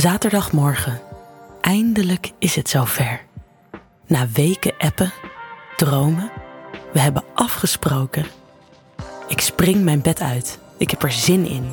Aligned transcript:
Zaterdagmorgen. 0.00 1.00
Eindelijk 1.60 2.32
is 2.38 2.56
het 2.56 2.68
zover. 2.68 3.20
Na 4.06 4.28
weken 4.32 4.72
appen, 4.78 5.12
dromen, 5.76 6.30
we 6.92 7.00
hebben 7.00 7.24
afgesproken. 7.34 8.26
Ik 9.28 9.40
spring 9.40 9.84
mijn 9.84 10.00
bed 10.02 10.20
uit. 10.20 10.58
Ik 10.78 10.90
heb 10.90 11.02
er 11.02 11.12
zin 11.12 11.46
in. 11.46 11.72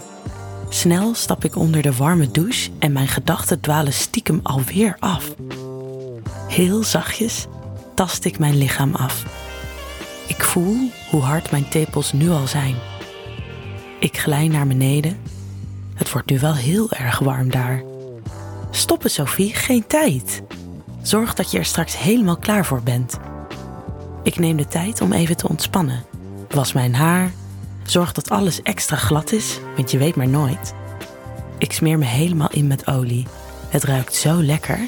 Snel 0.70 1.16
stap 1.16 1.44
ik 1.44 1.56
onder 1.56 1.82
de 1.82 1.94
warme 1.94 2.32
douche 2.32 2.70
en 2.80 2.92
mijn 2.92 3.08
gedachten 3.08 3.60
dwalen 3.60 3.94
stiekem 3.94 4.40
alweer 4.44 4.96
af. 5.00 5.36
Heel 6.48 6.84
zachtjes 6.84 7.46
tast 7.94 8.26
ik 8.26 8.40
mijn 8.40 8.58
lichaam 8.58 8.96
af. 8.96 9.24
Ik 10.28 10.44
voel 10.44 10.92
hoe 11.10 11.22
hard 11.22 11.52
mijn 11.52 11.70
tepels 11.70 12.12
nu 12.12 12.30
al 12.30 12.48
zijn. 12.48 12.76
Ik 14.00 14.18
glij 14.18 14.48
naar 14.48 14.68
beneden. 14.68 15.18
Het 15.96 16.12
wordt 16.12 16.30
nu 16.30 16.40
wel 16.40 16.56
heel 16.56 16.92
erg 16.92 17.20
warm 17.20 17.52
daar. 17.52 17.96
Stoppen, 18.78 19.10
Sophie, 19.10 19.54
geen 19.54 19.88
tijd. 19.88 20.42
Zorg 21.02 21.34
dat 21.34 21.52
je 21.52 21.58
er 21.58 21.66
straks 21.66 21.98
helemaal 21.98 22.38
klaar 22.38 22.66
voor 22.66 22.82
bent. 22.84 23.18
Ik 24.24 24.40
neem 24.40 24.58
de 24.58 24.68
tijd 24.68 25.02
om 25.02 25.14
even 25.14 25.38
te 25.38 25.48
ontspannen. 25.48 26.04
Was 26.50 26.74
mijn 26.74 26.96
haar. 26.96 27.32
Zorg 27.84 28.12
dat 28.12 28.30
alles 28.30 28.62
extra 28.62 28.96
glad 28.96 29.32
is, 29.32 29.60
want 29.76 29.92
je 29.92 29.98
weet 29.98 30.16
maar 30.16 30.28
nooit. 30.28 30.74
Ik 31.58 31.72
smeer 31.72 31.98
me 31.98 32.06
helemaal 32.06 32.50
in 32.52 32.68
met 32.68 32.88
olie. 32.88 33.28
Het 33.70 33.84
ruikt 33.84 34.16
zo 34.16 34.44
lekker. 34.44 34.80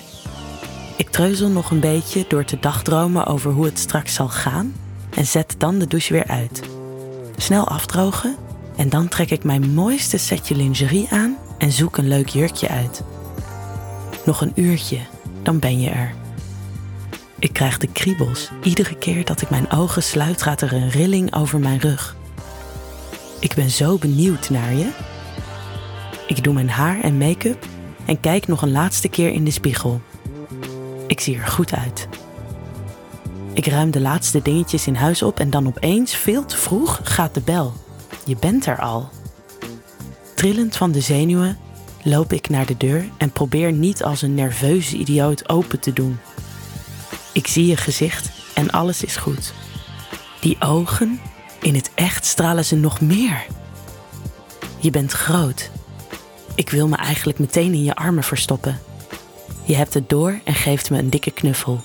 Ik 0.97 1.09
treuzel 1.09 1.49
nog 1.49 1.71
een 1.71 1.79
beetje 1.79 2.25
door 2.27 2.45
te 2.45 2.59
dagdromen 2.59 3.25
over 3.25 3.51
hoe 3.51 3.65
het 3.65 3.79
straks 3.79 4.13
zal 4.13 4.29
gaan 4.29 4.73
en 5.09 5.25
zet 5.25 5.55
dan 5.57 5.79
de 5.79 5.87
douche 5.87 6.13
weer 6.13 6.27
uit. 6.27 6.61
Snel 7.37 7.67
afdrogen 7.67 8.35
en 8.75 8.89
dan 8.89 9.07
trek 9.07 9.29
ik 9.29 9.43
mijn 9.43 9.73
mooiste 9.73 10.17
setje 10.17 10.55
lingerie 10.55 11.07
aan 11.09 11.37
en 11.57 11.71
zoek 11.71 11.97
een 11.97 12.07
leuk 12.07 12.27
jurkje 12.27 12.67
uit. 12.67 13.03
Nog 14.29 14.41
een 14.41 14.51
uurtje, 14.55 14.99
dan 15.43 15.59
ben 15.59 15.79
je 15.79 15.89
er. 15.89 16.13
Ik 17.39 17.53
krijg 17.53 17.77
de 17.77 17.87
kriebels. 17.87 18.49
Iedere 18.63 18.97
keer 18.97 19.25
dat 19.25 19.41
ik 19.41 19.49
mijn 19.49 19.71
ogen 19.71 20.03
sluit, 20.03 20.41
gaat 20.41 20.61
er 20.61 20.73
een 20.73 20.89
rilling 20.89 21.35
over 21.35 21.59
mijn 21.59 21.79
rug. 21.79 22.15
Ik 23.39 23.53
ben 23.53 23.69
zo 23.69 23.97
benieuwd 23.97 24.49
naar 24.49 24.73
je. 24.73 24.89
Ik 26.27 26.43
doe 26.43 26.53
mijn 26.53 26.69
haar 26.69 27.01
en 27.01 27.17
make-up 27.17 27.65
en 28.05 28.19
kijk 28.19 28.47
nog 28.47 28.61
een 28.61 28.71
laatste 28.71 29.07
keer 29.07 29.31
in 29.31 29.43
de 29.43 29.51
spiegel. 29.51 30.01
Ik 31.07 31.19
zie 31.19 31.37
er 31.37 31.47
goed 31.47 31.73
uit. 31.73 32.07
Ik 33.53 33.65
ruim 33.65 33.91
de 33.91 34.01
laatste 34.01 34.41
dingetjes 34.41 34.87
in 34.87 34.95
huis 34.95 35.21
op 35.21 35.39
en 35.39 35.49
dan 35.49 35.67
opeens, 35.67 36.15
veel 36.15 36.45
te 36.45 36.57
vroeg, 36.57 36.99
gaat 37.03 37.33
de 37.33 37.41
bel. 37.41 37.73
Je 38.25 38.35
bent 38.39 38.65
er 38.65 38.79
al. 38.79 39.09
Trillend 40.35 40.75
van 40.75 40.91
de 40.91 41.01
zenuwen 41.01 41.57
loop 42.03 42.33
ik 42.33 42.49
naar 42.49 42.65
de 42.65 42.77
deur 42.77 43.09
en 43.17 43.31
probeer 43.31 43.71
niet 43.71 44.03
als 44.03 44.21
een 44.21 44.35
nerveuze 44.35 44.97
idioot 44.97 45.49
open 45.49 45.79
te 45.79 45.93
doen. 45.93 46.19
Ik 47.33 47.47
zie 47.47 47.65
je 47.65 47.77
gezicht 47.77 48.29
en 48.53 48.69
alles 48.69 49.03
is 49.03 49.15
goed. 49.15 49.53
Die 50.39 50.57
ogen, 50.59 51.19
in 51.61 51.75
het 51.75 51.91
echt 51.95 52.25
stralen 52.25 52.65
ze 52.65 52.75
nog 52.75 53.01
meer. 53.01 53.45
Je 54.79 54.91
bent 54.91 55.11
groot. 55.11 55.69
Ik 56.55 56.69
wil 56.69 56.87
me 56.87 56.95
eigenlijk 56.95 57.39
meteen 57.39 57.73
in 57.73 57.83
je 57.83 57.95
armen 57.95 58.23
verstoppen. 58.23 58.79
Je 59.63 59.75
hebt 59.75 59.93
het 59.93 60.09
door 60.09 60.39
en 60.43 60.53
geeft 60.53 60.89
me 60.89 60.97
een 60.97 61.09
dikke 61.09 61.31
knuffel. 61.31 61.83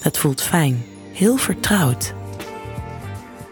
Het 0.00 0.18
voelt 0.18 0.42
fijn, 0.42 0.84
heel 1.12 1.36
vertrouwd. 1.36 2.14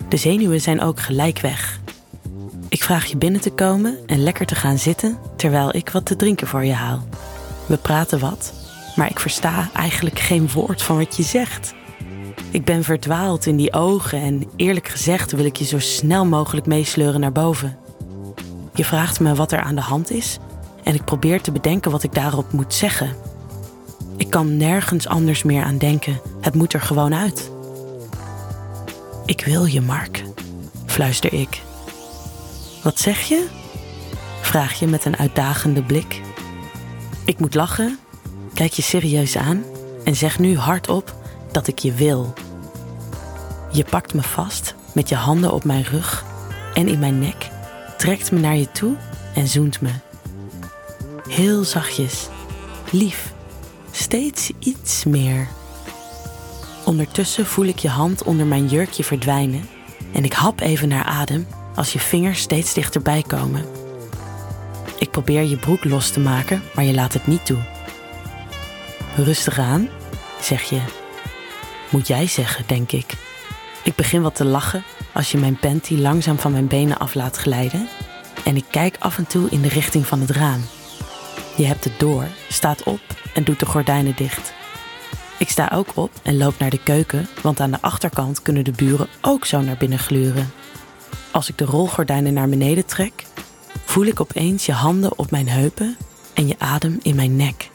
De 0.08 0.16
zenuwen 0.16 0.60
zijn 0.60 0.80
ook 0.80 1.00
gelijk 1.00 1.40
weg. 1.40 1.80
Ik 2.74 2.82
vraag 2.82 3.06
je 3.06 3.16
binnen 3.16 3.40
te 3.40 3.50
komen 3.50 3.98
en 4.06 4.22
lekker 4.22 4.46
te 4.46 4.54
gaan 4.54 4.78
zitten 4.78 5.18
terwijl 5.36 5.76
ik 5.76 5.88
wat 5.88 6.06
te 6.06 6.16
drinken 6.16 6.46
voor 6.46 6.64
je 6.64 6.72
haal. 6.72 7.02
We 7.66 7.76
praten 7.76 8.18
wat, 8.18 8.52
maar 8.96 9.10
ik 9.10 9.18
versta 9.18 9.70
eigenlijk 9.74 10.18
geen 10.18 10.50
woord 10.52 10.82
van 10.82 10.96
wat 10.96 11.16
je 11.16 11.22
zegt. 11.22 11.74
Ik 12.50 12.64
ben 12.64 12.84
verdwaald 12.84 13.46
in 13.46 13.56
die 13.56 13.72
ogen 13.72 14.20
en 14.20 14.48
eerlijk 14.56 14.88
gezegd 14.88 15.32
wil 15.32 15.44
ik 15.44 15.56
je 15.56 15.64
zo 15.64 15.78
snel 15.78 16.26
mogelijk 16.26 16.66
meesleuren 16.66 17.20
naar 17.20 17.32
boven. 17.32 17.76
Je 18.74 18.84
vraagt 18.84 19.20
me 19.20 19.34
wat 19.34 19.52
er 19.52 19.60
aan 19.60 19.74
de 19.74 19.80
hand 19.80 20.10
is 20.10 20.38
en 20.82 20.94
ik 20.94 21.04
probeer 21.04 21.40
te 21.40 21.52
bedenken 21.52 21.90
wat 21.90 22.02
ik 22.02 22.14
daarop 22.14 22.52
moet 22.52 22.74
zeggen. 22.74 23.16
Ik 24.16 24.30
kan 24.30 24.56
nergens 24.56 25.06
anders 25.06 25.42
meer 25.42 25.62
aan 25.62 25.78
denken. 25.78 26.20
Het 26.40 26.54
moet 26.54 26.72
er 26.72 26.80
gewoon 26.80 27.14
uit. 27.14 27.50
Ik 29.26 29.44
wil 29.44 29.64
je, 29.64 29.80
Mark, 29.80 30.24
fluister 30.86 31.32
ik. 31.32 31.63
Wat 32.84 32.98
zeg 32.98 33.20
je? 33.20 33.46
Vraag 34.40 34.78
je 34.78 34.86
met 34.86 35.04
een 35.04 35.16
uitdagende 35.16 35.82
blik. 35.82 36.20
Ik 37.24 37.38
moet 37.38 37.54
lachen, 37.54 37.98
kijk 38.54 38.72
je 38.72 38.82
serieus 38.82 39.36
aan 39.36 39.64
en 40.04 40.16
zeg 40.16 40.38
nu 40.38 40.58
hardop 40.58 41.14
dat 41.52 41.66
ik 41.66 41.78
je 41.78 41.92
wil. 41.92 42.34
Je 43.72 43.84
pakt 43.84 44.14
me 44.14 44.22
vast 44.22 44.74
met 44.94 45.08
je 45.08 45.14
handen 45.14 45.52
op 45.52 45.64
mijn 45.64 45.82
rug 45.82 46.24
en 46.74 46.88
in 46.88 46.98
mijn 46.98 47.18
nek, 47.18 47.50
trekt 47.98 48.32
me 48.32 48.40
naar 48.40 48.56
je 48.56 48.72
toe 48.72 48.96
en 49.34 49.48
zoent 49.48 49.80
me. 49.80 49.90
Heel 51.28 51.64
zachtjes, 51.64 52.28
lief 52.90 53.32
steeds 53.90 54.50
iets 54.58 55.04
meer. 55.04 55.48
Ondertussen 56.84 57.46
voel 57.46 57.66
ik 57.66 57.78
je 57.78 57.88
hand 57.88 58.22
onder 58.22 58.46
mijn 58.46 58.68
jurkje 58.68 59.04
verdwijnen 59.04 59.68
en 60.12 60.24
ik 60.24 60.32
hap 60.32 60.60
even 60.60 60.88
naar 60.88 61.04
adem 61.04 61.46
als 61.74 61.92
je 61.92 61.98
vingers 61.98 62.40
steeds 62.40 62.74
dichterbij 62.74 63.22
komen. 63.26 63.64
Ik 64.98 65.10
probeer 65.10 65.42
je 65.42 65.56
broek 65.56 65.84
los 65.84 66.10
te 66.10 66.20
maken, 66.20 66.62
maar 66.74 66.84
je 66.84 66.94
laat 66.94 67.12
het 67.12 67.26
niet 67.26 67.46
toe. 67.46 67.58
Rustig 69.16 69.58
aan, 69.58 69.88
zeg 70.40 70.62
je. 70.62 70.80
Moet 71.90 72.06
jij 72.06 72.26
zeggen, 72.26 72.64
denk 72.66 72.92
ik. 72.92 73.12
Ik 73.82 73.94
begin 73.94 74.22
wat 74.22 74.34
te 74.34 74.44
lachen 74.44 74.84
als 75.12 75.32
je 75.32 75.38
mijn 75.38 75.56
panty 75.56 75.94
langzaam 75.94 76.38
van 76.38 76.52
mijn 76.52 76.66
benen 76.66 76.98
af 76.98 77.14
laat 77.14 77.36
glijden 77.36 77.88
en 78.44 78.56
ik 78.56 78.64
kijk 78.70 78.96
af 78.98 79.18
en 79.18 79.26
toe 79.26 79.48
in 79.50 79.62
de 79.62 79.68
richting 79.68 80.06
van 80.06 80.20
het 80.20 80.30
raam. 80.30 80.60
Je 81.56 81.64
hebt 81.64 81.84
het 81.84 81.98
door, 81.98 82.26
staat 82.48 82.82
op 82.82 83.00
en 83.34 83.44
doet 83.44 83.60
de 83.60 83.66
gordijnen 83.66 84.16
dicht. 84.16 84.52
Ik 85.38 85.48
sta 85.48 85.70
ook 85.74 85.88
op 85.94 86.10
en 86.22 86.36
loop 86.36 86.58
naar 86.58 86.70
de 86.70 86.82
keuken, 86.82 87.28
want 87.42 87.60
aan 87.60 87.70
de 87.70 87.80
achterkant 87.80 88.42
kunnen 88.42 88.64
de 88.64 88.70
buren 88.70 89.08
ook 89.20 89.44
zo 89.44 89.60
naar 89.60 89.76
binnen 89.76 89.98
gluren. 89.98 90.52
Als 91.30 91.48
ik 91.48 91.58
de 91.58 91.64
rolgordijnen 91.64 92.32
naar 92.32 92.48
beneden 92.48 92.86
trek, 92.86 93.26
voel 93.84 94.04
ik 94.04 94.20
opeens 94.20 94.66
je 94.66 94.72
handen 94.72 95.18
op 95.18 95.30
mijn 95.30 95.48
heupen 95.48 95.96
en 96.34 96.46
je 96.46 96.54
adem 96.58 96.98
in 97.02 97.14
mijn 97.14 97.36
nek. 97.36 97.70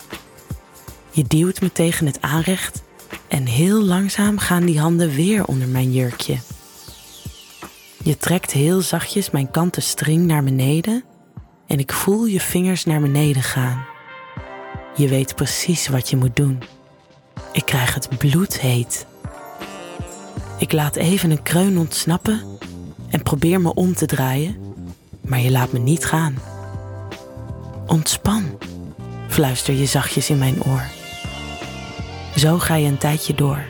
Je 1.11 1.23
duwt 1.27 1.61
me 1.61 1.71
tegen 1.71 2.05
het 2.05 2.21
aanrecht 2.21 2.83
en 3.27 3.45
heel 3.45 3.81
langzaam 3.83 4.37
gaan 4.37 4.65
die 4.65 4.79
handen 4.79 5.09
weer 5.09 5.45
onder 5.45 5.67
mijn 5.67 5.91
jurkje. 5.91 6.37
Je 8.03 8.17
trekt 8.17 8.51
heel 8.51 8.81
zachtjes 8.81 9.29
mijn 9.29 9.51
kanten 9.51 9.81
string 9.81 10.25
naar 10.25 10.43
beneden 10.43 11.03
en 11.67 11.79
ik 11.79 11.93
voel 11.93 12.25
je 12.25 12.39
vingers 12.39 12.85
naar 12.85 13.01
beneden 13.01 13.43
gaan. 13.43 13.85
Je 14.95 15.07
weet 15.07 15.35
precies 15.35 15.87
wat 15.87 16.09
je 16.09 16.17
moet 16.17 16.35
doen. 16.35 16.63
Ik 17.51 17.65
krijg 17.65 17.93
het 17.93 18.17
bloedheet. 18.17 19.05
Ik 20.57 20.71
laat 20.71 20.95
even 20.95 21.31
een 21.31 21.43
kreun 21.43 21.77
ontsnappen 21.77 22.58
en 23.09 23.23
probeer 23.23 23.61
me 23.61 23.73
om 23.73 23.93
te 23.93 24.05
draaien, 24.05 24.55
maar 25.21 25.39
je 25.39 25.51
laat 25.51 25.71
me 25.71 25.79
niet 25.79 26.05
gaan. 26.05 26.35
Ontspan, 27.87 28.43
fluister 29.27 29.73
je 29.73 29.85
zachtjes 29.85 30.29
in 30.29 30.37
mijn 30.37 30.63
oor. 30.63 30.83
Zo 32.35 32.59
ga 32.59 32.75
je 32.75 32.87
een 32.87 32.97
tijdje 32.97 33.33
door. 33.33 33.65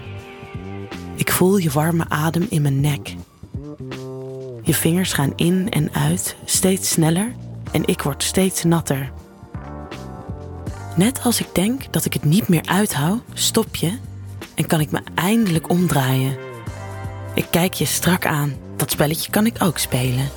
Ik 1.16 1.32
voel 1.32 1.58
je 1.58 1.70
warme 1.70 2.06
adem 2.10 2.46
in 2.50 2.62
mijn 2.62 2.80
nek. 2.80 3.16
Je 4.62 4.74
vingers 4.74 5.14
gaan 5.14 5.34
in 5.36 5.70
en 5.70 5.94
uit, 5.94 6.36
steeds 6.46 6.90
sneller 6.90 7.36
en 7.72 7.88
ik 7.88 8.02
word 8.02 8.24
steeds 8.24 8.64
natter. 8.64 9.12
Net 10.96 11.22
als 11.24 11.40
ik 11.40 11.47
denk 11.53 11.94
dat 11.94 12.06
ik 12.06 12.14
het 12.14 12.24
niet 12.24 12.47
meer 12.47 12.66
uithoud, 12.66 13.22
stop 13.34 13.76
je 13.76 13.97
en 14.56 14.66
kan 14.66 14.80
ik 14.80 14.92
me 14.92 15.02
eindelijk 15.16 15.70
omdraaien. 15.70 16.38
Ik 17.34 17.46
kijk 17.50 17.74
je 17.74 17.85
strak 17.85 18.26
aan, 18.26 18.53
dat 18.79 18.91
spelletje 18.91 19.31
kan 19.31 19.46
ik 19.46 19.64
ook 19.64 19.78
spelen. 19.78 20.29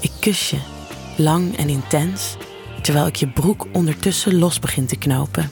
Ik 0.00 0.10
kus 0.20 0.50
je, 0.50 0.58
lang 1.16 1.56
en 1.56 1.68
intens, 1.68 2.36
terwijl 2.82 3.06
ik 3.06 3.16
je 3.16 3.28
broek 3.28 3.66
ondertussen 3.72 4.38
los 4.38 4.58
begin 4.58 4.86
te 4.86 4.96
knopen. 4.96 5.50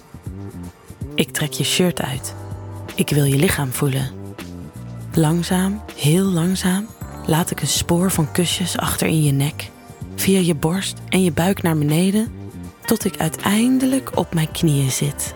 Ik 1.15 1.33
trek 1.33 1.53
je 1.53 1.65
shirt 1.65 2.03
uit. 2.03 2.35
Ik 2.95 3.09
wil 3.09 3.25
je 3.25 3.37
lichaam 3.37 3.73
voelen. 3.73 4.11
Langzaam, 5.15 5.83
heel 5.97 6.25
langzaam, 6.25 6.87
laat 7.27 7.51
ik 7.51 7.61
een 7.61 7.67
spoor 7.67 8.11
van 8.11 8.33
kusjes 8.33 8.77
achter 8.77 9.07
in 9.07 9.23
je 9.23 9.33
nek, 9.33 9.71
via 10.15 10.39
je 10.39 10.55
borst 10.55 10.99
en 11.09 11.25
je 11.25 11.33
buik 11.33 11.63
naar 11.63 11.79
beneden 11.79 12.33
tot 12.85 13.05
ik 13.05 13.17
uiteindelijk 13.17 14.17
op 14.17 14.35
mijn 14.35 14.51
knieën 14.51 14.91
zit. 14.91 15.35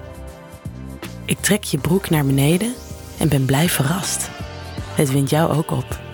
Ik 1.25 1.38
trek 1.40 1.64
je 1.64 1.78
broek 1.78 2.10
naar 2.10 2.25
beneden 2.25 2.75
en 3.19 3.28
ben 3.28 3.44
blij 3.44 3.69
verrast. 3.69 4.31
Het 4.94 5.12
wint 5.12 5.31
jou 5.31 5.52
ook 5.52 5.70
op. 5.70 6.09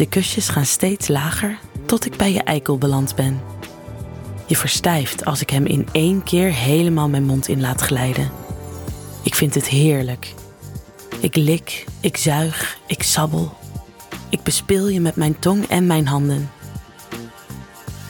De 0.00 0.08
kusjes 0.08 0.48
gaan 0.48 0.66
steeds 0.66 1.08
lager 1.08 1.58
tot 1.86 2.06
ik 2.06 2.16
bij 2.16 2.32
je 2.32 2.42
eikel 2.42 2.78
beland 2.78 3.14
ben. 3.14 3.40
Je 4.46 4.56
verstijft 4.56 5.24
als 5.24 5.40
ik 5.40 5.50
hem 5.50 5.66
in 5.66 5.88
één 5.92 6.22
keer 6.22 6.52
helemaal 6.52 7.08
mijn 7.08 7.24
mond 7.24 7.48
in 7.48 7.60
laat 7.60 7.80
glijden. 7.80 8.30
Ik 9.22 9.34
vind 9.34 9.54
het 9.54 9.68
heerlijk. 9.68 10.34
Ik 11.18 11.36
lik, 11.36 11.84
ik 12.00 12.16
zuig, 12.16 12.78
ik 12.86 13.02
sabbel. 13.02 13.56
Ik 14.28 14.42
bespeel 14.42 14.88
je 14.88 15.00
met 15.00 15.16
mijn 15.16 15.38
tong 15.38 15.66
en 15.66 15.86
mijn 15.86 16.06
handen. 16.06 16.50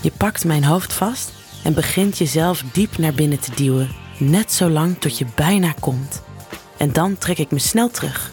Je 0.00 0.12
pakt 0.16 0.44
mijn 0.44 0.64
hoofd 0.64 0.92
vast 0.92 1.32
en 1.64 1.74
begint 1.74 2.18
jezelf 2.18 2.64
diep 2.72 2.98
naar 2.98 3.14
binnen 3.14 3.40
te 3.40 3.50
duwen, 3.54 3.90
net 4.18 4.52
zo 4.52 4.68
lang 4.68 4.98
tot 4.98 5.18
je 5.18 5.26
bijna 5.34 5.74
komt. 5.80 6.22
En 6.76 6.92
dan 6.92 7.18
trek 7.18 7.38
ik 7.38 7.50
me 7.50 7.58
snel 7.58 7.90
terug. 7.90 8.32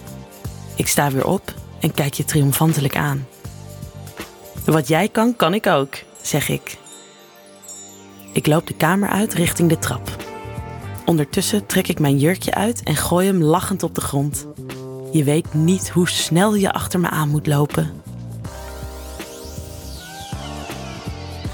Ik 0.76 0.88
sta 0.88 1.12
weer 1.12 1.26
op 1.26 1.54
en 1.80 1.94
kijk 1.94 2.14
je 2.14 2.26
triomfantelijk 2.26 2.96
aan. 2.96 3.26
Wat 4.68 4.88
jij 4.88 5.08
kan, 5.08 5.36
kan 5.36 5.54
ik 5.54 5.68
ook, 5.68 5.96
zeg 6.22 6.50
ik. 6.50 6.78
Ik 8.34 8.48
loop 8.48 8.68
de 8.68 8.74
kamer 8.74 9.10
uit 9.10 9.34
richting 9.34 9.70
de 9.70 9.80
trap. 9.80 10.16
Ondertussen 11.06 11.66
trek 11.66 11.88
ik 11.88 12.00
mijn 12.00 12.18
jurkje 12.18 12.54
uit 12.54 12.84
en 12.84 12.96
gooi 12.96 13.28
hem 13.28 13.44
lachend 13.44 13.84
op 13.84 13.96
de 13.96 14.02
grond. 14.02 14.48
Je 15.12 15.24
weet 15.24 15.54
niet 15.54 15.90
hoe 15.90 16.10
snel 16.10 16.56
je 16.56 16.74
achter 16.74 17.00
me 17.00 17.10
aan 17.10 17.30
moet 17.30 17.48
lopen. 17.48 18.02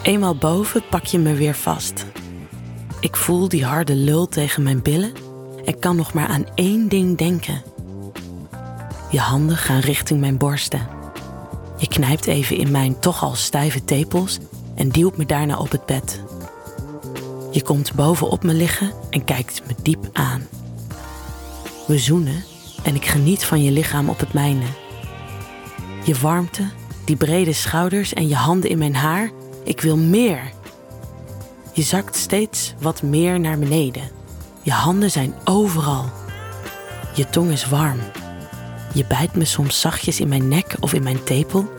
Eenmaal 0.02 0.36
boven 0.36 0.84
pak 0.90 1.06
je 1.06 1.20
me 1.20 1.34
weer 1.34 1.56
vast. 1.56 2.06
Ik 3.00 3.16
voel 3.16 3.48
die 3.48 3.66
harde 3.66 3.96
lul 3.96 4.28
tegen 4.28 4.64
mijn 4.64 4.82
billen 4.82 5.12
en 5.66 5.80
kan 5.80 5.96
nog 5.96 6.14
maar 6.14 6.28
aan 6.28 6.46
één 6.56 6.88
ding 6.88 7.18
denken. 7.18 7.62
Je 9.10 9.20
handen 9.20 9.58
gaan 9.58 9.80
richting 9.80 10.20
mijn 10.20 10.38
borsten. 10.38 11.03
Je 11.84 11.90
knijpt 11.90 12.26
even 12.26 12.58
in 12.58 12.72
mijn 12.72 13.00
toch 13.00 13.24
al 13.24 13.36
stijve 13.36 13.84
tepels 13.84 14.38
en 14.76 14.90
duwt 14.90 15.18
me 15.18 15.26
daarna 15.26 15.58
op 15.58 15.72
het 15.72 15.86
bed. 15.86 16.24
Je 17.52 17.62
komt 17.62 17.94
bovenop 17.94 18.44
me 18.44 18.54
liggen 18.54 18.92
en 19.10 19.24
kijkt 19.24 19.62
me 19.68 19.76
diep 19.82 20.10
aan. 20.14 20.48
We 21.88 21.98
zoenen 21.98 22.44
en 22.84 22.96
ik 22.96 23.06
geniet 23.06 23.44
van 23.44 23.64
je 23.64 23.72
lichaam 23.72 24.10
op 24.10 24.20
het 24.20 24.34
mijne. 24.34 24.66
Je 26.06 26.16
warmte, 26.16 26.70
die 27.06 27.16
brede 27.16 27.54
schouders 27.54 28.14
en 28.14 28.28
je 28.28 28.36
handen 28.36 28.70
in 28.70 28.78
mijn 28.78 28.96
haar, 28.96 29.32
ik 29.64 29.82
wil 29.82 29.98
meer. 29.98 30.52
Je 31.74 31.82
zakt 31.82 32.16
steeds 32.16 32.74
wat 32.80 33.02
meer 33.02 33.40
naar 33.40 33.60
beneden. 33.60 34.10
Je 34.62 34.72
handen 34.72 35.12
zijn 35.12 35.34
overal. 35.44 36.06
Je 37.16 37.30
tong 37.30 37.52
is 37.52 37.70
warm. 37.70 38.00
Je 38.94 39.06
bijt 39.06 39.36
me 39.36 39.46
soms 39.46 39.80
zachtjes 39.80 40.20
in 40.20 40.28
mijn 40.28 40.48
nek 40.48 40.76
of 40.80 40.94
in 40.94 41.04
mijn 41.04 41.24
tepel. 41.24 41.72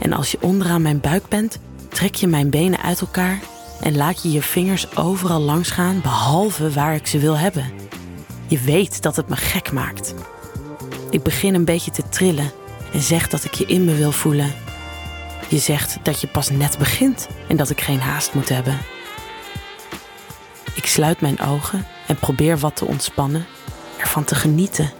En 0.00 0.12
als 0.12 0.30
je 0.30 0.38
onderaan 0.40 0.82
mijn 0.82 1.00
buik 1.00 1.28
bent, 1.28 1.58
trek 1.88 2.14
je 2.14 2.26
mijn 2.26 2.50
benen 2.50 2.82
uit 2.82 3.00
elkaar 3.00 3.38
en 3.80 3.96
laat 3.96 4.22
je 4.22 4.30
je 4.30 4.42
vingers 4.42 4.96
overal 4.96 5.40
langs 5.40 5.70
gaan, 5.70 6.00
behalve 6.00 6.70
waar 6.70 6.94
ik 6.94 7.06
ze 7.06 7.18
wil 7.18 7.38
hebben. 7.38 7.72
Je 8.46 8.58
weet 8.58 9.02
dat 9.02 9.16
het 9.16 9.28
me 9.28 9.36
gek 9.36 9.72
maakt. 9.72 10.14
Ik 11.10 11.22
begin 11.22 11.54
een 11.54 11.64
beetje 11.64 11.90
te 11.90 12.08
trillen 12.08 12.50
en 12.92 13.00
zeg 13.00 13.28
dat 13.28 13.44
ik 13.44 13.54
je 13.54 13.66
in 13.66 13.84
me 13.84 13.94
wil 13.94 14.12
voelen. 14.12 14.52
Je 15.48 15.58
zegt 15.58 15.98
dat 16.02 16.20
je 16.20 16.26
pas 16.26 16.50
net 16.50 16.78
begint 16.78 17.28
en 17.48 17.56
dat 17.56 17.70
ik 17.70 17.80
geen 17.80 18.00
haast 18.00 18.34
moet 18.34 18.48
hebben. 18.48 18.78
Ik 20.74 20.86
sluit 20.86 21.20
mijn 21.20 21.40
ogen 21.40 21.86
en 22.06 22.16
probeer 22.16 22.58
wat 22.58 22.76
te 22.76 22.84
ontspannen, 22.84 23.46
ervan 23.98 24.24
te 24.24 24.34
genieten. 24.34 24.99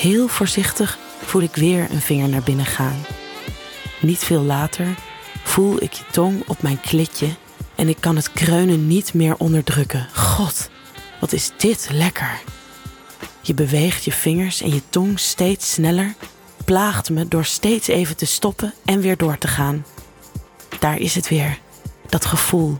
Heel 0.00 0.28
voorzichtig 0.28 0.98
voel 1.24 1.42
ik 1.42 1.54
weer 1.54 1.90
een 1.90 2.00
vinger 2.00 2.28
naar 2.28 2.42
binnen 2.42 2.66
gaan. 2.66 3.04
Niet 4.00 4.18
veel 4.18 4.42
later 4.42 4.94
voel 5.42 5.82
ik 5.82 5.92
je 5.92 6.04
tong 6.10 6.42
op 6.46 6.62
mijn 6.62 6.80
klitje 6.80 7.26
en 7.74 7.88
ik 7.88 7.96
kan 8.00 8.16
het 8.16 8.32
kreunen 8.32 8.86
niet 8.86 9.14
meer 9.14 9.36
onderdrukken. 9.36 10.08
God, 10.14 10.70
wat 11.20 11.32
is 11.32 11.50
dit 11.56 11.88
lekker! 11.92 12.40
Je 13.40 13.54
beweegt 13.54 14.04
je 14.04 14.12
vingers 14.12 14.62
en 14.62 14.74
je 14.74 14.82
tong 14.88 15.18
steeds 15.18 15.72
sneller, 15.72 16.14
plaagt 16.64 17.10
me 17.10 17.28
door 17.28 17.44
steeds 17.44 17.88
even 17.88 18.16
te 18.16 18.26
stoppen 18.26 18.74
en 18.84 19.00
weer 19.00 19.16
door 19.16 19.38
te 19.38 19.48
gaan. 19.48 19.86
Daar 20.78 20.98
is 20.98 21.14
het 21.14 21.28
weer, 21.28 21.58
dat 22.08 22.24
gevoel. 22.24 22.78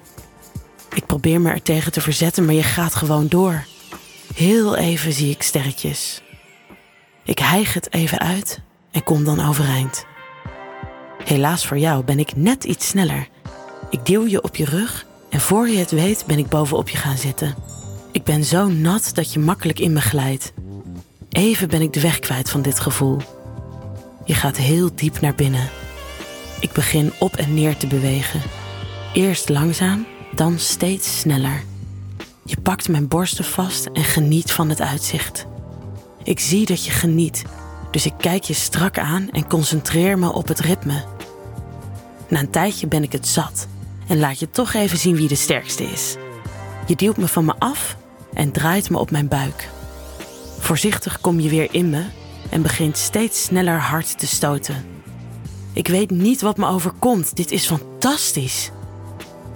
Ik 0.94 1.06
probeer 1.06 1.40
me 1.40 1.50
er 1.50 1.62
tegen 1.62 1.92
te 1.92 2.00
verzetten, 2.00 2.44
maar 2.44 2.54
je 2.54 2.62
gaat 2.62 2.94
gewoon 2.94 3.28
door. 3.28 3.64
Heel 4.34 4.76
even 4.76 5.12
zie 5.12 5.30
ik 5.30 5.42
sterretjes. 5.42 6.20
Ik 7.24 7.38
hijg 7.38 7.74
het 7.74 7.92
even 7.92 8.18
uit 8.18 8.60
en 8.90 9.04
kom 9.04 9.24
dan 9.24 9.48
overeind. 9.48 10.06
Helaas 11.24 11.66
voor 11.66 11.78
jou 11.78 12.04
ben 12.04 12.18
ik 12.18 12.36
net 12.36 12.64
iets 12.64 12.88
sneller. 12.88 13.28
Ik 13.90 14.06
duw 14.06 14.26
je 14.26 14.42
op 14.42 14.56
je 14.56 14.64
rug 14.64 15.06
en 15.30 15.40
voor 15.40 15.68
je 15.68 15.78
het 15.78 15.90
weet 15.90 16.24
ben 16.26 16.38
ik 16.38 16.48
bovenop 16.48 16.88
je 16.88 16.96
gaan 16.96 17.16
zitten. 17.16 17.54
Ik 18.12 18.24
ben 18.24 18.44
zo 18.44 18.68
nat 18.68 19.10
dat 19.14 19.32
je 19.32 19.38
makkelijk 19.38 19.78
in 19.78 19.92
me 19.92 20.00
glijdt. 20.00 20.52
Even 21.30 21.68
ben 21.68 21.80
ik 21.80 21.92
de 21.92 22.00
weg 22.00 22.18
kwijt 22.18 22.50
van 22.50 22.62
dit 22.62 22.80
gevoel. 22.80 23.16
Je 24.24 24.34
gaat 24.34 24.56
heel 24.56 24.90
diep 24.94 25.20
naar 25.20 25.34
binnen. 25.34 25.68
Ik 26.60 26.72
begin 26.72 27.12
op 27.18 27.36
en 27.36 27.54
neer 27.54 27.76
te 27.76 27.86
bewegen. 27.86 28.40
Eerst 29.12 29.48
langzaam, 29.48 30.06
dan 30.34 30.58
steeds 30.58 31.18
sneller. 31.20 31.62
Je 32.44 32.60
pakt 32.60 32.88
mijn 32.88 33.08
borsten 33.08 33.44
vast 33.44 33.86
en 33.86 34.04
geniet 34.04 34.52
van 34.52 34.68
het 34.68 34.80
uitzicht. 34.80 35.46
Ik 36.22 36.40
zie 36.40 36.66
dat 36.66 36.84
je 36.84 36.90
geniet, 36.90 37.44
dus 37.90 38.06
ik 38.06 38.14
kijk 38.18 38.42
je 38.42 38.54
strak 38.54 38.98
aan 38.98 39.30
en 39.30 39.48
concentreer 39.48 40.18
me 40.18 40.32
op 40.32 40.48
het 40.48 40.60
ritme. 40.60 41.04
Na 42.28 42.40
een 42.40 42.50
tijdje 42.50 42.86
ben 42.86 43.02
ik 43.02 43.12
het 43.12 43.26
zat 43.26 43.66
en 44.08 44.18
laat 44.18 44.38
je 44.38 44.50
toch 44.50 44.74
even 44.74 44.98
zien 44.98 45.16
wie 45.16 45.28
de 45.28 45.34
sterkste 45.34 45.84
is. 45.84 46.16
Je 46.86 46.96
duwt 46.96 47.16
me 47.16 47.28
van 47.28 47.44
me 47.44 47.54
af 47.58 47.96
en 48.34 48.52
draait 48.52 48.90
me 48.90 48.98
op 48.98 49.10
mijn 49.10 49.28
buik. 49.28 49.68
Voorzichtig 50.58 51.20
kom 51.20 51.40
je 51.40 51.48
weer 51.48 51.68
in 51.74 51.90
me 51.90 52.04
en 52.50 52.62
begint 52.62 52.96
steeds 52.96 53.42
sneller 53.42 53.78
hard 53.78 54.18
te 54.18 54.26
stoten. 54.26 54.84
Ik 55.72 55.88
weet 55.88 56.10
niet 56.10 56.40
wat 56.40 56.56
me 56.56 56.66
overkomt. 56.66 57.36
Dit 57.36 57.50
is 57.50 57.66
fantastisch. 57.66 58.70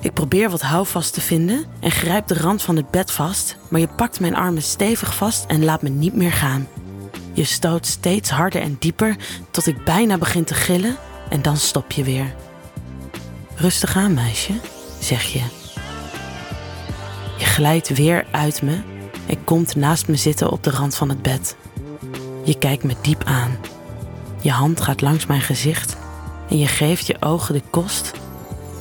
Ik 0.04 0.12
probeer 0.12 0.50
wat 0.50 0.60
houvast 0.60 1.12
te 1.12 1.20
vinden 1.20 1.64
en 1.80 1.90
grijp 1.90 2.26
de 2.26 2.34
rand 2.34 2.62
van 2.62 2.76
het 2.76 2.90
bed 2.90 3.10
vast, 3.10 3.56
maar 3.68 3.80
je 3.80 3.88
pakt 3.88 4.20
mijn 4.20 4.36
armen 4.36 4.62
stevig 4.62 5.14
vast 5.14 5.44
en 5.46 5.64
laat 5.64 5.82
me 5.82 5.88
niet 5.88 6.14
meer 6.14 6.32
gaan. 6.32 6.68
Je 7.32 7.44
stoot 7.44 7.86
steeds 7.86 8.30
harder 8.30 8.62
en 8.62 8.76
dieper 8.78 9.16
tot 9.50 9.66
ik 9.66 9.84
bijna 9.84 10.18
begin 10.18 10.44
te 10.44 10.54
gillen 10.54 10.96
en 11.28 11.42
dan 11.42 11.56
stop 11.56 11.92
je 11.92 12.04
weer. 12.04 12.34
Rustig 13.54 13.96
aan, 13.96 14.14
meisje, 14.14 14.52
zeg 15.00 15.22
je. 15.22 15.42
Je 17.38 17.44
glijdt 17.44 17.88
weer 17.88 18.26
uit 18.30 18.62
me 18.62 18.80
en 19.26 19.44
komt 19.44 19.76
naast 19.76 20.08
me 20.08 20.16
zitten 20.16 20.50
op 20.50 20.62
de 20.62 20.70
rand 20.70 20.94
van 20.94 21.08
het 21.08 21.22
bed. 21.22 21.56
Je 22.42 22.58
kijkt 22.58 22.84
me 22.84 22.94
diep 23.00 23.24
aan. 23.24 23.56
Je 24.40 24.50
hand 24.50 24.80
gaat 24.80 25.00
langs 25.00 25.26
mijn 25.26 25.42
gezicht 25.42 25.96
en 26.48 26.58
je 26.58 26.66
geeft 26.66 27.06
je 27.06 27.16
ogen 27.20 27.54
de 27.54 27.62
kost 27.70 28.12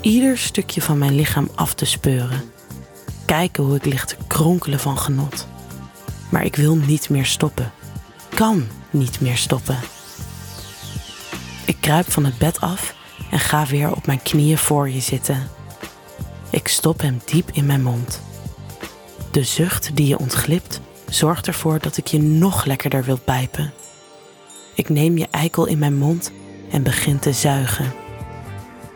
ieder 0.03 0.38
stukje 0.38 0.81
van 0.81 0.98
mijn 0.98 1.15
lichaam 1.15 1.50
af 1.55 1.74
te 1.74 1.86
speuren. 1.86 2.51
Kijken 3.25 3.63
hoe 3.63 3.75
ik 3.75 3.86
lig 3.86 4.05
te 4.05 4.15
kronkelen 4.27 4.79
van 4.79 4.98
genot. 4.98 5.48
Maar 6.31 6.45
ik 6.45 6.55
wil 6.55 6.75
niet 6.75 7.10
meer 7.10 7.25
stoppen. 7.25 7.72
Kan 8.33 8.67
niet 8.89 9.22
meer 9.22 9.38
stoppen. 9.38 9.77
Ik 11.65 11.77
kruip 11.79 12.12
van 12.12 12.25
het 12.25 12.38
bed 12.38 12.62
af 12.62 12.95
en 13.31 13.39
ga 13.39 13.65
weer 13.65 13.95
op 13.95 14.05
mijn 14.05 14.22
knieën 14.22 14.57
voor 14.57 14.89
je 14.89 15.00
zitten. 15.00 15.50
Ik 16.50 16.67
stop 16.67 17.01
hem 17.01 17.22
diep 17.25 17.50
in 17.51 17.65
mijn 17.65 17.83
mond. 17.83 18.22
De 19.31 19.43
zucht 19.43 19.95
die 19.95 20.07
je 20.07 20.19
ontglipt 20.19 20.81
zorgt 21.10 21.48
ervoor 21.48 21.79
dat 21.79 21.98
ik 21.98 22.07
je 22.07 22.22
nog 22.22 22.65
lekkerder 22.65 23.03
wil 23.03 23.17
pijpen. 23.17 23.74
Ik 24.75 24.89
neem 24.89 25.17
je 25.17 25.27
eikel 25.31 25.65
in 25.65 25.79
mijn 25.79 25.98
mond 25.98 26.31
en 26.72 26.83
begin 26.83 27.19
te 27.19 27.33
zuigen. 27.33 28.02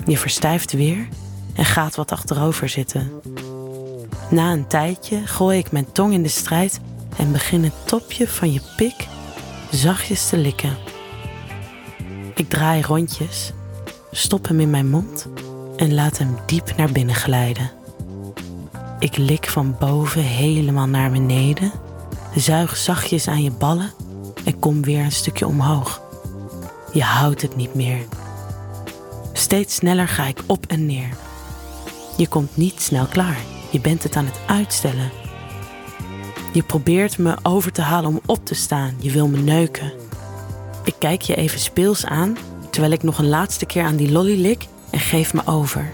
Je 0.07 0.17
verstijft 0.17 0.71
weer 0.71 1.07
en 1.55 1.65
gaat 1.65 1.95
wat 1.95 2.11
achterover 2.11 2.69
zitten. 2.69 3.11
Na 4.29 4.51
een 4.51 4.67
tijdje 4.67 5.27
gooi 5.27 5.57
ik 5.57 5.71
mijn 5.71 5.91
tong 5.91 6.13
in 6.13 6.23
de 6.23 6.29
strijd 6.29 6.79
en 7.17 7.31
begin 7.31 7.63
het 7.63 7.73
topje 7.85 8.27
van 8.27 8.53
je 8.53 8.61
pik 8.75 9.07
zachtjes 9.71 10.29
te 10.29 10.37
likken. 10.37 10.77
Ik 12.35 12.49
draai 12.49 12.81
rondjes, 12.81 13.51
stop 14.11 14.47
hem 14.47 14.59
in 14.59 14.69
mijn 14.69 14.89
mond 14.89 15.27
en 15.75 15.93
laat 15.93 16.17
hem 16.17 16.37
diep 16.45 16.73
naar 16.77 16.91
binnen 16.91 17.15
glijden. 17.15 17.71
Ik 18.99 19.17
lik 19.17 19.49
van 19.49 19.75
boven 19.79 20.21
helemaal 20.21 20.87
naar 20.87 21.11
beneden, 21.11 21.71
zuig 22.35 22.77
zachtjes 22.77 23.27
aan 23.27 23.43
je 23.43 23.51
ballen 23.51 23.91
en 24.43 24.59
kom 24.59 24.81
weer 24.81 25.03
een 25.03 25.11
stukje 25.11 25.47
omhoog. 25.47 26.01
Je 26.93 27.03
houdt 27.03 27.41
het 27.41 27.55
niet 27.55 27.73
meer. 27.73 28.05
Steeds 29.48 29.75
sneller 29.75 30.08
ga 30.08 30.25
ik 30.25 30.44
op 30.46 30.66
en 30.66 30.86
neer. 30.86 31.10
Je 32.18 32.27
komt 32.27 32.58
niet 32.58 32.82
snel 32.82 33.06
klaar. 33.06 33.38
Je 33.72 33.80
bent 33.80 34.04
het 34.04 34.16
aan 34.16 34.25
het 34.25 34.39
uitstellen. 34.48 35.12
Je 36.54 36.63
probeert 36.63 37.18
me 37.18 37.36
over 37.44 37.72
te 37.72 37.82
halen 37.82 38.10
om 38.10 38.22
op 38.25 38.46
te 38.46 38.56
staan. 38.56 38.96
Je 39.00 39.12
wil 39.12 39.27
me 39.27 39.38
neuken. 39.38 39.92
Ik 40.84 40.96
kijk 41.00 41.22
je 41.22 41.36
even 41.36 41.60
speels 41.60 42.06
aan 42.06 42.38
terwijl 42.72 42.94
ik 42.94 43.04
nog 43.04 43.18
een 43.18 43.27
laatste 43.27 43.66
keer 43.66 43.84
aan 43.84 43.96
die 43.96 44.12
lolly 44.12 44.42
lik 44.42 44.68
en 44.89 45.00
geef 45.00 45.34
me 45.34 45.42
over. 45.46 45.92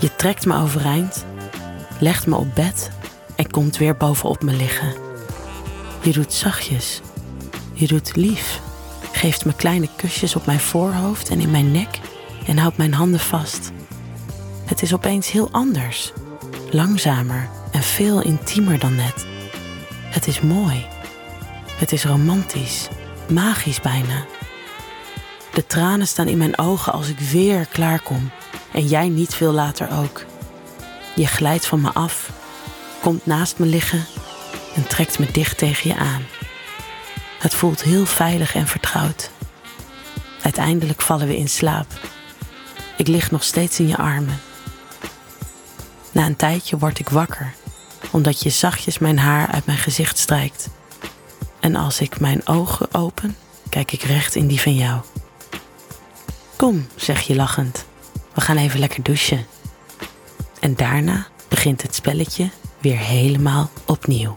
Je 0.00 0.16
trekt 0.16 0.46
me 0.46 0.56
overeind, 0.56 1.24
legt 2.00 2.26
me 2.26 2.36
op 2.36 2.54
bed 2.54 2.90
en 3.36 3.50
komt 3.50 3.76
weer 3.76 3.96
bovenop 3.96 4.42
me 4.42 4.52
liggen. 4.52 4.94
Je 6.02 6.12
doet 6.12 6.32
zachtjes, 6.32 7.00
je 7.72 7.86
doet 7.86 8.16
lief, 8.16 8.60
geeft 9.12 9.44
me 9.44 9.54
kleine 9.54 9.88
kusjes 9.96 10.36
op 10.36 10.46
mijn 10.46 10.60
voorhoofd 10.60 11.28
en 11.28 11.40
in 11.40 11.50
mijn 11.50 11.70
nek 11.72 12.00
en 12.46 12.58
houdt 12.58 12.76
mijn 12.76 12.94
handen 12.94 13.20
vast. 13.20 13.72
Het 14.64 14.82
is 14.82 14.94
opeens 14.94 15.30
heel 15.30 15.48
anders, 15.50 16.12
langzamer 16.70 17.48
en 17.72 17.82
veel 17.82 18.22
intiemer 18.22 18.78
dan 18.78 18.94
net. 18.94 19.26
Het 20.04 20.26
is 20.26 20.40
mooi. 20.40 20.86
Het 21.76 21.92
is 21.92 22.04
romantisch, 22.04 22.88
magisch 23.28 23.80
bijna. 23.80 24.24
De 25.52 25.66
tranen 25.66 26.06
staan 26.06 26.28
in 26.28 26.38
mijn 26.38 26.58
ogen 26.58 26.92
als 26.92 27.08
ik 27.08 27.18
weer 27.18 27.66
klaarkom 27.66 28.30
en 28.72 28.86
jij 28.86 29.08
niet 29.08 29.34
veel 29.34 29.52
later 29.52 29.88
ook. 30.02 30.24
Je 31.14 31.26
glijdt 31.26 31.66
van 31.66 31.80
me 31.80 31.92
af, 31.92 32.30
komt 33.00 33.26
naast 33.26 33.58
me 33.58 33.66
liggen 33.66 34.04
en 34.74 34.86
trekt 34.86 35.18
me 35.18 35.26
dicht 35.32 35.58
tegen 35.58 35.90
je 35.90 35.96
aan. 35.96 36.22
Het 37.38 37.54
voelt 37.54 37.82
heel 37.82 38.06
veilig 38.06 38.54
en 38.54 38.66
vertrouwd. 38.66 39.30
Uiteindelijk 40.42 41.02
vallen 41.02 41.26
we 41.26 41.36
in 41.36 41.48
slaap. 41.48 41.86
Ik 42.96 43.08
lig 43.08 43.30
nog 43.30 43.44
steeds 43.44 43.78
in 43.78 43.88
je 43.88 43.96
armen. 43.96 44.40
Na 46.12 46.26
een 46.26 46.36
tijdje 46.36 46.78
word 46.78 46.98
ik 46.98 47.08
wakker, 47.08 47.54
omdat 48.10 48.42
je 48.42 48.50
zachtjes 48.50 48.98
mijn 48.98 49.18
haar 49.18 49.46
uit 49.48 49.66
mijn 49.66 49.78
gezicht 49.78 50.18
strijkt. 50.18 50.68
En 51.60 51.76
als 51.76 52.00
ik 52.00 52.20
mijn 52.20 52.46
ogen 52.46 52.94
open, 52.94 53.36
kijk 53.68 53.92
ik 53.92 54.02
recht 54.02 54.34
in 54.34 54.46
die 54.46 54.60
van 54.60 54.74
jou. 54.74 55.00
Kom, 56.56 56.86
zeg 56.96 57.20
je 57.20 57.34
lachend, 57.34 57.84
we 58.34 58.40
gaan 58.40 58.56
even 58.56 58.80
lekker 58.80 59.02
douchen. 59.02 59.46
En 60.60 60.74
daarna 60.74 61.26
begint 61.48 61.82
het 61.82 61.94
spelletje 61.94 62.50
weer 62.80 62.98
helemaal 62.98 63.70
opnieuw. 63.86 64.36